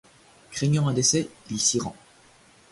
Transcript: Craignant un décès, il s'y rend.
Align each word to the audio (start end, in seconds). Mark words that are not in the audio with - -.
Craignant 0.49 0.87
un 0.87 0.93
décès, 0.95 1.29
il 1.51 1.59
s'y 1.59 1.79
rend. 1.79 1.95